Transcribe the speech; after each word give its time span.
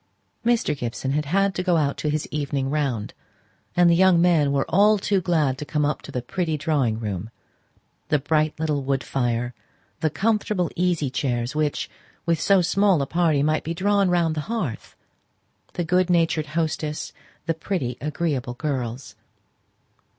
Mr. 0.43 0.75
Gibson 0.75 1.11
had 1.11 1.25
had 1.25 1.53
to 1.53 1.61
go 1.61 1.77
out 1.77 1.95
to 1.97 2.09
his 2.09 2.27
evening 2.31 2.71
round; 2.71 3.13
and 3.75 3.87
the 3.87 3.95
young 3.95 4.19
men 4.19 4.51
were 4.51 4.65
all 4.67 4.97
too 4.97 5.21
glad 5.21 5.59
to 5.59 5.63
come 5.63 5.85
up 5.85 5.99
into 5.99 6.11
the 6.11 6.23
pretty 6.23 6.57
drawing 6.57 6.99
room; 6.99 7.29
the 8.07 8.17
bright 8.17 8.59
little 8.59 8.81
wood 8.81 9.03
fire; 9.03 9.53
the 9.99 10.09
comfortable 10.09 10.71
easy 10.75 11.11
chairs 11.11 11.53
which, 11.53 11.87
with 12.25 12.41
so 12.41 12.63
small 12.63 12.99
a 13.03 13.05
party, 13.05 13.43
might 13.43 13.63
be 13.63 13.75
drawn 13.75 14.09
round 14.09 14.33
the 14.33 14.41
hearth; 14.49 14.95
the 15.73 15.83
good 15.83 16.09
natured 16.09 16.47
hostess; 16.57 17.13
the 17.45 17.53
pretty, 17.53 17.95
agreeable 18.01 18.55
girls. 18.55 19.13